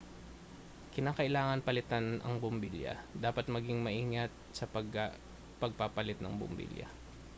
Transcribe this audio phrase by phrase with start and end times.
[0.97, 2.93] kinakailangang palitan ang bumbilya
[3.25, 4.65] dapat maging maingat sa
[5.61, 6.87] pagpapalit ng bumbilya